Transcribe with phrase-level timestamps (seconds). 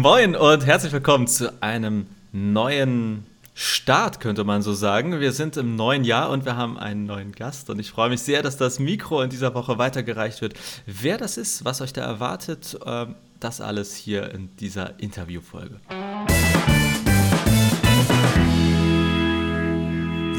[0.00, 5.18] Moin und herzlich willkommen zu einem neuen Start, könnte man so sagen.
[5.18, 8.20] Wir sind im neuen Jahr und wir haben einen neuen Gast und ich freue mich
[8.20, 10.54] sehr, dass das Mikro in dieser Woche weitergereicht wird.
[10.86, 15.80] Wer das ist, was euch da erwartet, ähm, das alles hier in dieser Interviewfolge.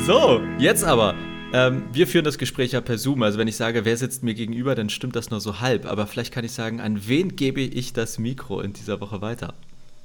[0.05, 1.15] So, jetzt aber.
[1.51, 3.23] Ähm, wir führen das Gespräch ja per Zoom.
[3.23, 5.85] Also wenn ich sage, wer sitzt mir gegenüber, dann stimmt das nur so halb.
[5.85, 9.55] Aber vielleicht kann ich sagen, an wen gebe ich das Mikro in dieser Woche weiter?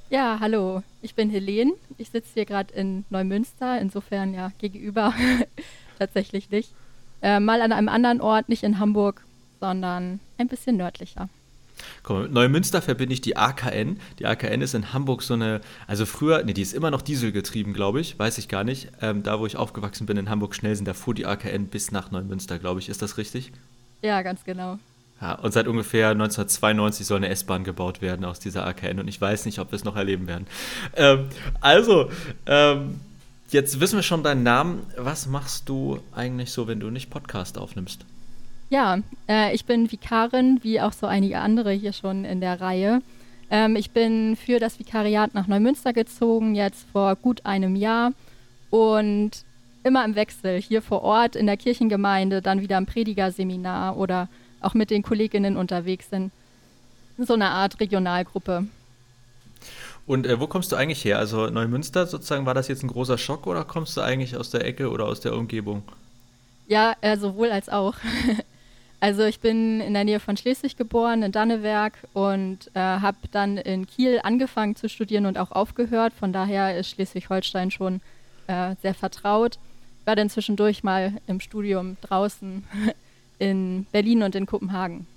[0.09, 0.81] Ja, hallo.
[1.03, 1.73] Ich bin Helene.
[1.97, 3.79] Ich sitze hier gerade in Neumünster.
[3.79, 5.13] Insofern ja gegenüber
[5.99, 6.73] tatsächlich nicht.
[7.21, 9.23] Äh, mal an einem anderen Ort, nicht in Hamburg,
[9.59, 11.29] sondern ein bisschen nördlicher.
[12.13, 13.99] Mal, mit Neumünster verbinde ich die AKN.
[14.19, 17.73] Die AKN ist in Hamburg so eine, also früher, nee, die ist immer noch dieselgetrieben,
[17.73, 18.89] glaube ich, weiß ich gar nicht.
[19.01, 22.59] Ähm, da, wo ich aufgewachsen bin in Hamburg-Schnellsen, da fuhr die AKN bis nach Neumünster,
[22.59, 22.89] glaube ich.
[22.89, 23.51] Ist das richtig?
[24.01, 24.77] Ja, ganz genau.
[25.21, 29.19] Ja, und seit ungefähr 1992 soll eine S-Bahn gebaut werden aus dieser AKN und ich
[29.19, 30.45] weiß nicht, ob wir es noch erleben werden.
[30.95, 31.29] Ähm,
[31.61, 32.11] also,
[32.45, 32.99] ähm,
[33.49, 34.83] jetzt wissen wir schon deinen Namen.
[34.97, 38.05] Was machst du eigentlich so, wenn du nicht Podcast aufnimmst?
[38.69, 38.99] Ja,
[39.29, 43.01] äh, ich bin Vikarin, wie auch so einige andere hier schon in der Reihe.
[43.51, 48.11] Ähm, ich bin für das Vikariat nach Neumünster gezogen, jetzt vor gut einem Jahr.
[48.71, 49.31] Und
[49.83, 54.27] immer im Wechsel, hier vor Ort in der Kirchengemeinde, dann wieder im Predigerseminar oder
[54.61, 56.31] auch mit den Kolleginnen unterwegs sind.
[57.17, 58.65] So eine Art Regionalgruppe.
[60.07, 61.19] Und äh, wo kommst du eigentlich her?
[61.19, 64.65] Also Neumünster sozusagen, war das jetzt ein großer Schock oder kommst du eigentlich aus der
[64.65, 65.83] Ecke oder aus der Umgebung?
[66.67, 67.95] Ja, äh, sowohl als auch.
[68.99, 73.57] Also ich bin in der Nähe von Schleswig geboren, in Dannewerk und äh, habe dann
[73.57, 76.13] in Kiel angefangen zu studieren und auch aufgehört.
[76.13, 78.01] Von daher ist Schleswig-Holstein schon
[78.47, 79.59] äh, sehr vertraut.
[79.99, 82.63] Ich war dann zwischendurch mal im Studium draußen
[83.39, 85.07] in Berlin und in Kopenhagen.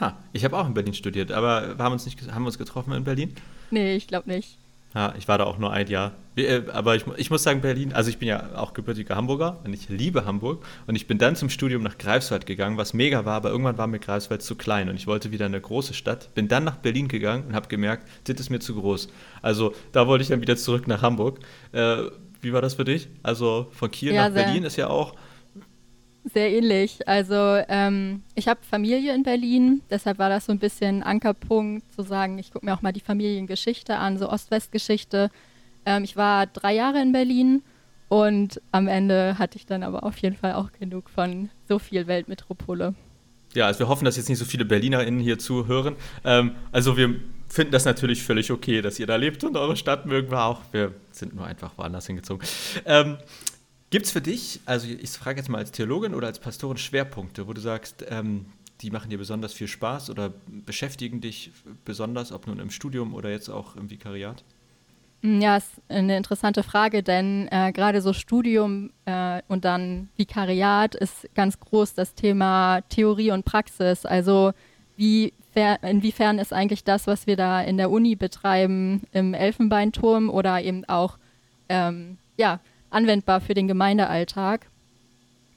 [0.00, 2.92] Ha, ich habe auch in Berlin studiert, aber haben, uns nicht, haben wir uns getroffen
[2.92, 3.34] in Berlin?
[3.70, 4.58] Nee, ich glaube nicht.
[4.96, 6.12] Ja, ich war da auch nur ein Jahr.
[6.36, 9.74] Äh, aber ich, ich muss sagen, Berlin, also ich bin ja auch gebürtiger Hamburger und
[9.74, 10.64] ich liebe Hamburg.
[10.86, 13.88] Und ich bin dann zum Studium nach Greifswald gegangen, was mega war, aber irgendwann war
[13.88, 16.34] mir Greifswald zu klein und ich wollte wieder eine große Stadt.
[16.34, 19.08] Bin dann nach Berlin gegangen und habe gemerkt, das ist mir zu groß.
[19.42, 21.40] Also da wollte ich dann wieder zurück nach Hamburg.
[21.72, 21.96] Äh,
[22.40, 23.08] wie war das für dich?
[23.22, 25.14] Also von Kiel ja, nach Berlin ist ja auch
[26.32, 27.06] sehr ähnlich.
[27.08, 27.34] Also
[27.68, 32.38] ähm, ich habe Familie in Berlin, deshalb war das so ein bisschen Ankerpunkt zu sagen,
[32.38, 35.30] ich gucke mir auch mal die Familiengeschichte an, so Ost-West-Geschichte.
[35.84, 37.62] Ähm, ich war drei Jahre in Berlin
[38.08, 42.06] und am Ende hatte ich dann aber auf jeden Fall auch genug von so viel
[42.06, 42.94] Weltmetropole.
[43.54, 45.96] Ja, also wir hoffen, dass jetzt nicht so viele BerlinerInnen hier zuhören.
[46.24, 47.14] Ähm, also wir
[47.48, 50.60] finden das natürlich völlig okay, dass ihr da lebt und eure Stadt mögen wir auch.
[50.72, 52.46] Wir sind nur einfach woanders hingezogen.
[52.84, 53.18] Ähm,
[53.90, 57.46] Gibt es für dich, also ich frage jetzt mal als Theologin oder als Pastorin Schwerpunkte,
[57.46, 58.46] wo du sagst, ähm,
[58.80, 61.52] die machen dir besonders viel Spaß oder beschäftigen dich
[61.84, 64.42] besonders, ob nun im Studium oder jetzt auch im Vikariat?
[65.22, 70.94] Hm, ja, ist eine interessante Frage, denn äh, gerade so Studium äh, und dann Vikariat
[70.94, 74.04] ist ganz groß das Thema Theorie und Praxis.
[74.04, 74.52] Also
[74.96, 75.32] wie
[75.80, 80.84] inwiefern ist eigentlich das, was wir da in der Uni betreiben, im Elfenbeinturm oder eben
[80.84, 81.16] auch
[81.70, 82.60] ähm, ja,
[82.96, 84.66] anwendbar für den Gemeindealltag.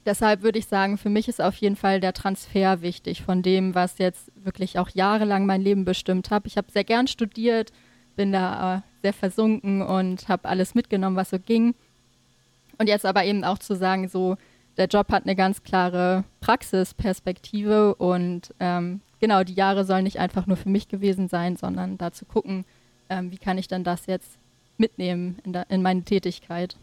[0.04, 3.74] Deshalb würde ich sagen, für mich ist auf jeden Fall der Transfer wichtig von dem,
[3.74, 6.44] was jetzt wirklich auch jahrelang mein Leben bestimmt hat.
[6.46, 7.72] Ich habe sehr gern studiert,
[8.14, 11.74] bin da äh, sehr versunken und habe alles mitgenommen, was so ging.
[12.78, 14.36] Und jetzt aber eben auch zu sagen, so
[14.76, 20.46] der Job hat eine ganz klare Praxisperspektive und ähm, genau, die Jahre sollen nicht einfach
[20.46, 22.64] nur für mich gewesen sein, sondern da zu gucken,
[23.08, 24.38] ähm, wie kann ich dann das jetzt
[24.76, 26.76] mitnehmen in, da, in meine Tätigkeit.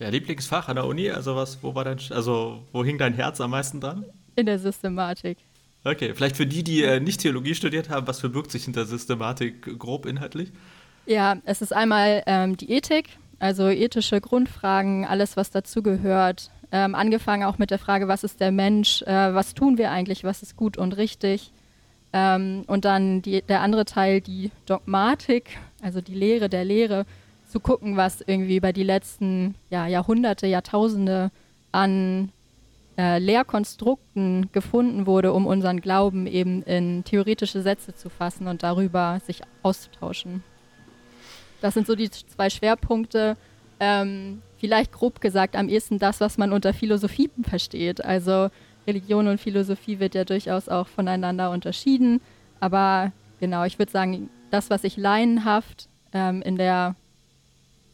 [0.00, 3.38] Ja, Lieblingsfach an der Uni, also was, wo war dein, also wo hing dein Herz
[3.40, 4.06] am meisten dran?
[4.34, 5.36] In der Systematik.
[5.84, 9.78] Okay, vielleicht für die, die äh, nicht Theologie studiert haben, was verbirgt sich hinter Systematik
[9.78, 10.52] grob inhaltlich?
[11.04, 16.50] Ja, es ist einmal ähm, die Ethik, also ethische Grundfragen, alles, was dazugehört.
[16.72, 20.24] Ähm, angefangen auch mit der Frage, was ist der Mensch, äh, was tun wir eigentlich,
[20.24, 21.52] was ist gut und richtig.
[22.14, 27.04] Ähm, und dann die, der andere Teil, die Dogmatik, also die Lehre der Lehre
[27.50, 31.30] zu gucken, was irgendwie über die letzten ja, Jahrhunderte, Jahrtausende
[31.72, 32.30] an
[32.96, 39.20] äh, Lehrkonstrukten gefunden wurde, um unseren Glauben eben in theoretische Sätze zu fassen und darüber
[39.26, 40.42] sich auszutauschen.
[41.60, 43.36] Das sind so die zwei Schwerpunkte.
[43.80, 48.04] Ähm, vielleicht grob gesagt am ehesten das, was man unter Philosophie versteht.
[48.04, 48.50] Also
[48.86, 52.20] Religion und Philosophie wird ja durchaus auch voneinander unterschieden.
[52.60, 56.96] Aber genau, ich würde sagen, das, was ich laienhaft ähm, in der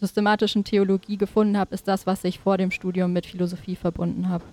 [0.01, 4.45] systematischen Theologie gefunden habe, ist das, was ich vor dem Studium mit Philosophie verbunden habe.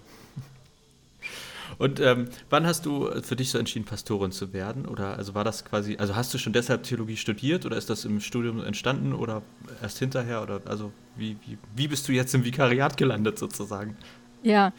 [1.78, 4.86] Und ähm, wann hast du für dich so entschieden, Pastorin zu werden?
[4.86, 8.06] Oder also war das quasi, also hast du schon deshalb Theologie studiert oder ist das
[8.06, 9.42] im Studium entstanden oder
[9.82, 10.44] erst hinterher?
[10.44, 13.98] Oder also wie, wie, wie bist du jetzt im Vikariat gelandet sozusagen?
[14.44, 14.72] Ja,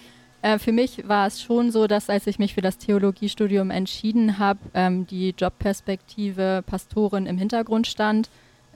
[0.42, 4.38] äh, für mich war es schon so, dass als ich mich für das Theologiestudium entschieden
[4.38, 8.28] habe, ähm, die Jobperspektive Pastorin im Hintergrund stand.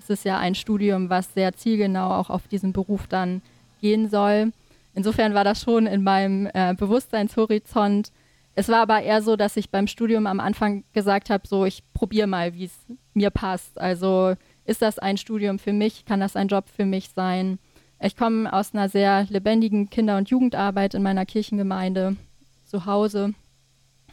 [0.08, 3.42] Es ist ja ein Studium, was sehr zielgenau auch auf diesen Beruf dann
[3.82, 4.52] gehen soll.
[4.94, 8.10] Insofern war das schon in meinem äh, Bewusstseinshorizont.
[8.54, 11.82] Es war aber eher so, dass ich beim Studium am Anfang gesagt habe, so ich
[11.92, 13.78] probiere mal, wie es mir passt.
[13.78, 14.34] Also
[14.64, 16.06] ist das ein Studium für mich?
[16.06, 17.58] Kann das ein Job für mich sein?
[18.00, 22.16] Ich komme aus einer sehr lebendigen Kinder- und Jugendarbeit in meiner Kirchengemeinde
[22.64, 23.34] zu Hause.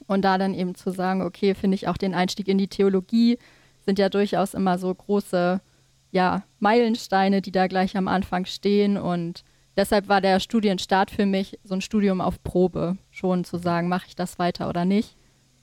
[0.07, 3.39] Und da dann eben zu sagen, okay, finde ich auch den Einstieg in die Theologie,
[3.85, 5.61] sind ja durchaus immer so große
[6.15, 8.97] ja, Meilensteine, die da gleich am Anfang stehen.
[8.97, 9.43] Und
[9.75, 14.05] deshalb war der Studienstart für mich so ein Studium auf Probe, schon zu sagen, mache
[14.07, 15.17] ich das weiter oder nicht.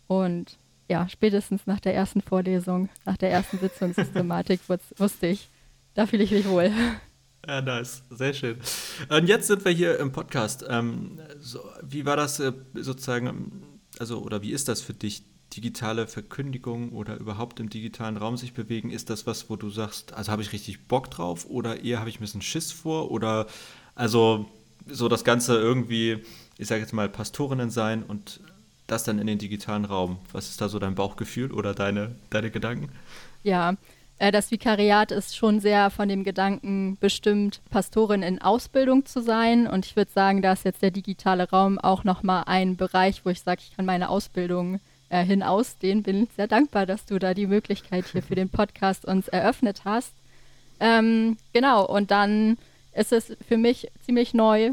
[0.09, 0.59] Und
[0.91, 4.61] ja, spätestens nach der ersten Vorlesung, nach der ersten Sitzungssystematik
[4.99, 5.49] wusste ich,
[5.95, 6.71] da fühle ich mich wohl.
[7.49, 8.03] Ja, nice.
[8.11, 8.59] Sehr schön.
[9.09, 10.67] Und jetzt sind wir hier im Podcast.
[10.69, 15.25] Ähm, so, wie war das äh, sozusagen, also, oder wie ist das für dich,
[15.57, 18.91] digitale Verkündigung oder überhaupt im digitalen Raum sich bewegen?
[18.91, 22.09] Ist das was, wo du sagst, also habe ich richtig Bock drauf oder eher habe
[22.09, 23.47] ich ein bisschen Schiss vor oder
[23.95, 24.47] also
[24.87, 26.23] so das Ganze irgendwie,
[26.59, 28.41] ich sage jetzt mal, Pastorinnen sein und
[28.87, 30.19] das dann in den digitalen Raum.
[30.33, 32.91] Was ist da so dein Bauchgefühl oder deine, deine Gedanken?
[33.43, 33.75] Ja,
[34.19, 39.67] äh, das Vikariat ist schon sehr von dem Gedanken bestimmt, Pastorin in Ausbildung zu sein.
[39.67, 43.31] Und ich würde sagen, da ist jetzt der digitale Raum auch nochmal ein Bereich, wo
[43.31, 44.81] ich sage, ich kann meine Ausbildung
[45.13, 46.03] äh, hin ausdehnen.
[46.03, 50.13] Bin sehr dankbar, dass du da die Möglichkeit hier für den Podcast uns eröffnet hast.
[50.81, 52.57] Ähm, genau, und dann
[52.95, 54.73] ist es für mich ziemlich neu,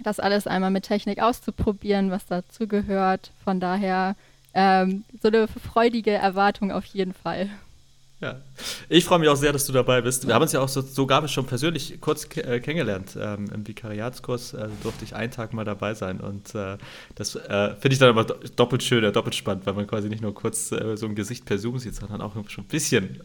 [0.00, 3.30] das alles einmal mit Technik auszuprobieren, was dazugehört.
[3.42, 4.16] Von daher
[4.52, 7.48] ähm, so eine freudige Erwartung auf jeden Fall.
[8.24, 8.36] Ja,
[8.88, 10.26] ich freue mich auch sehr, dass du dabei bist.
[10.26, 13.18] Wir haben uns ja auch so, sogar schon persönlich kurz äh, kennengelernt.
[13.20, 16.20] Ähm, Im Vikariatskurs äh, durfte ich einen Tag mal dabei sein.
[16.20, 16.78] Und äh,
[17.16, 20.32] das äh, finde ich dann aber doppelt schön, doppelt spannend, weil man quasi nicht nur
[20.32, 23.22] kurz äh, so ein Gesicht per Zoom sieht, sondern auch schon ein bisschen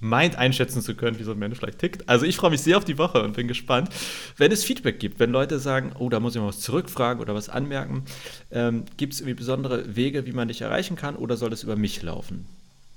[0.00, 2.08] meint, einschätzen zu können, wie so ein Mensch vielleicht tickt.
[2.08, 3.90] Also ich freue mich sehr auf die Woche und bin gespannt,
[4.36, 7.36] wenn es Feedback gibt, wenn Leute sagen, oh, da muss ich mal was zurückfragen oder
[7.36, 8.04] was anmerken.
[8.50, 11.76] Ähm, gibt es irgendwie besondere Wege, wie man dich erreichen kann oder soll es über
[11.76, 12.46] mich laufen?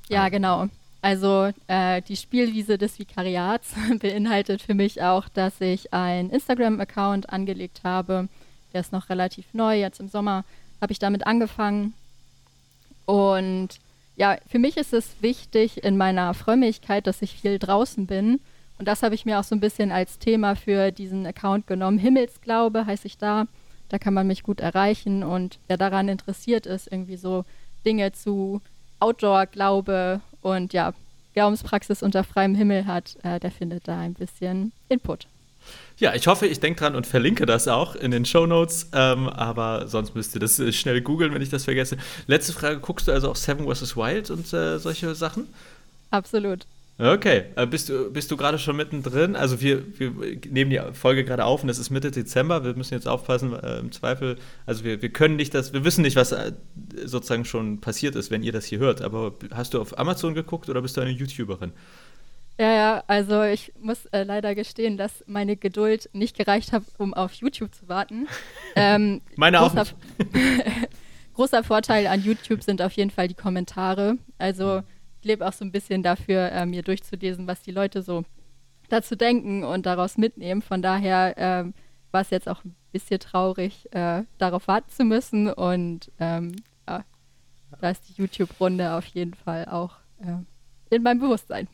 [0.09, 0.67] Ja, genau.
[1.03, 7.81] Also äh, die Spielwiese des Vikariats beinhaltet für mich auch, dass ich einen Instagram-Account angelegt
[7.83, 8.29] habe.
[8.71, 9.77] Der ist noch relativ neu.
[9.77, 10.45] Jetzt im Sommer
[10.79, 11.93] habe ich damit angefangen.
[13.05, 13.67] Und
[14.15, 18.39] ja, für mich ist es wichtig in meiner Frömmigkeit, dass ich viel draußen bin.
[18.79, 21.97] Und das habe ich mir auch so ein bisschen als Thema für diesen Account genommen.
[21.97, 23.47] Himmelsglaube heiße ich da.
[23.89, 25.21] Da kann man mich gut erreichen.
[25.21, 27.43] Und wer daran interessiert ist, irgendwie so
[27.85, 28.61] Dinge zu
[29.01, 30.93] Outdoor-Glaube und ja,
[31.33, 35.27] Glaubenspraxis unter freiem Himmel hat, äh, der findet da ein bisschen Input.
[35.97, 38.89] Ja, ich hoffe, ich denke dran und verlinke das auch in den Show Notes.
[38.93, 41.97] Ähm, aber sonst müsst ihr das äh, schnell googeln, wenn ich das vergesse.
[42.27, 43.95] Letzte Frage: Guckst du also auch Seven vs.
[43.95, 45.47] Wild und äh, solche Sachen?
[46.11, 46.65] Absolut.
[46.99, 49.35] Okay, äh, bist du, bist du gerade schon mittendrin?
[49.35, 50.11] Also wir, wir
[50.49, 52.63] nehmen die Folge gerade auf und es ist Mitte Dezember.
[52.63, 54.37] Wir müssen jetzt aufpassen, äh, im Zweifel,
[54.67, 56.51] also wir, wir können nicht das, wir wissen nicht, was äh,
[57.03, 59.01] sozusagen schon passiert ist, wenn ihr das hier hört.
[59.01, 61.73] Aber hast du auf Amazon geguckt oder bist du eine YouTuberin?
[62.59, 67.15] Ja, ja, also ich muss äh, leider gestehen, dass meine Geduld nicht gereicht hat, um
[67.15, 68.27] auf YouTube zu warten.
[68.75, 69.75] Ähm, meine auch.
[69.75, 69.93] Großer,
[71.35, 74.17] großer Vorteil an YouTube sind auf jeden Fall die Kommentare.
[74.39, 74.81] Also
[75.23, 78.23] lebe auch so ein bisschen dafür, äh, mir durchzulesen, was die Leute so
[78.89, 80.61] dazu denken und daraus mitnehmen.
[80.61, 81.71] Von daher äh,
[82.11, 85.51] war es jetzt auch ein bisschen traurig, äh, darauf warten zu müssen.
[85.51, 86.55] Und ähm,
[86.87, 87.03] ja,
[87.81, 91.67] da ist die YouTube-Runde auf jeden Fall auch äh, in meinem Bewusstsein.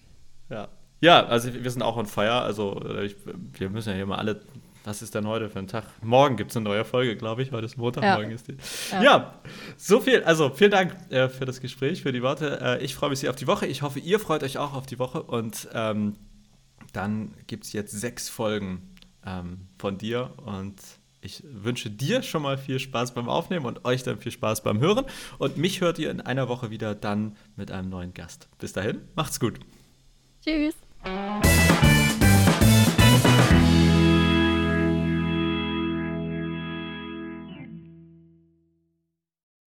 [0.49, 0.67] Ja.
[1.01, 2.41] Ja, also wir sind auch on fire.
[2.41, 3.15] Also äh, ich,
[3.57, 4.41] wir müssen ja hier mal alle
[4.83, 5.85] was ist denn heute für ein Tag?
[6.01, 7.51] Morgen gibt es eine neue Folge, glaube ich.
[7.51, 8.15] Heute ist Montag, ja.
[8.15, 8.57] morgen ist die.
[8.91, 9.03] Ja.
[9.03, 9.33] ja.
[9.77, 10.23] so viel.
[10.23, 12.59] Also vielen Dank äh, für das Gespräch, für die Worte.
[12.61, 13.65] Äh, ich freue mich sehr auf die Woche.
[13.67, 15.23] Ich hoffe, ihr freut euch auch auf die Woche.
[15.23, 16.15] Und ähm,
[16.93, 18.95] dann gibt es jetzt sechs Folgen
[19.25, 20.33] ähm, von dir.
[20.45, 20.81] Und
[21.21, 24.79] ich wünsche dir schon mal viel Spaß beim Aufnehmen und euch dann viel Spaß beim
[24.79, 25.05] Hören.
[25.37, 28.47] Und mich hört ihr in einer Woche wieder dann mit einem neuen Gast.
[28.57, 29.59] Bis dahin, macht's gut.
[30.43, 30.75] Tschüss.